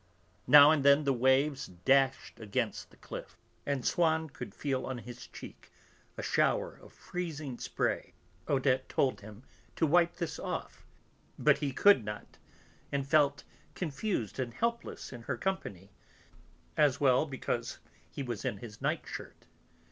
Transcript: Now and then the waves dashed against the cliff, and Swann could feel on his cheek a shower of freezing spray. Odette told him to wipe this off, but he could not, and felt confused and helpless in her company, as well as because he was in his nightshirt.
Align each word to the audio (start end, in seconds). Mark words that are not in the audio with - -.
Now 0.47 0.71
and 0.71 0.83
then 0.83 1.03
the 1.03 1.13
waves 1.13 1.67
dashed 1.67 2.39
against 2.39 2.89
the 2.89 2.97
cliff, 2.97 3.37
and 3.67 3.85
Swann 3.85 4.31
could 4.31 4.55
feel 4.55 4.87
on 4.87 4.97
his 4.97 5.27
cheek 5.27 5.71
a 6.17 6.23
shower 6.23 6.75
of 6.81 6.91
freezing 6.91 7.59
spray. 7.59 8.15
Odette 8.49 8.89
told 8.89 9.21
him 9.21 9.43
to 9.75 9.85
wipe 9.85 10.15
this 10.15 10.39
off, 10.39 10.87
but 11.37 11.59
he 11.59 11.71
could 11.71 12.03
not, 12.03 12.39
and 12.91 13.05
felt 13.07 13.43
confused 13.75 14.39
and 14.39 14.55
helpless 14.55 15.13
in 15.13 15.21
her 15.21 15.37
company, 15.37 15.91
as 16.75 16.99
well 16.99 17.25
as 17.25 17.29
because 17.29 17.77
he 18.09 18.23
was 18.23 18.43
in 18.43 18.57
his 18.57 18.81
nightshirt. 18.81 19.45